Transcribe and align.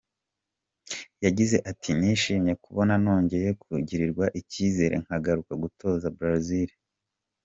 Yagize 1.25 1.57
ati 1.71 1.89
“Nishimiye 1.97 2.55
kuba 2.63 2.81
nongeye 3.03 3.49
kugirirwa 3.61 4.25
icyizere 4.39 4.95
nkagaruka 5.03 5.53
gutoza 5.63 6.07
Brazil. 6.17 6.69